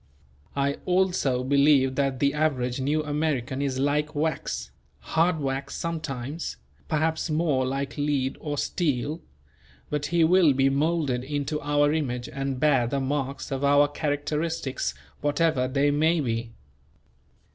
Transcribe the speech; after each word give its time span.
I 0.55 0.79
also 0.85 1.43
believe 1.43 1.93
that 1.93 2.19
the 2.19 2.33
average 2.33 2.81
New 2.81 3.03
American 3.03 3.61
is 3.61 3.77
like 3.77 4.15
wax, 4.15 4.71
hard 4.97 5.39
wax 5.39 5.75
sometimes, 5.75 6.57
perhaps 6.87 7.29
more 7.29 7.67
like 7.67 7.97
lead 7.99 8.35
or 8.39 8.57
steel; 8.57 9.21
but 9.91 10.07
he 10.07 10.23
will 10.23 10.53
be 10.53 10.69
moulded 10.71 11.23
into 11.23 11.61
our 11.61 11.93
image 11.93 12.27
and 12.27 12.59
bear 12.59 12.87
the 12.87 12.99
marks 12.99 13.51
of 13.51 13.63
our 13.63 13.87
characteristics 13.87 14.95
whatever 15.19 15.67
they 15.67 15.91
may 15.91 16.19
be. 16.19 16.51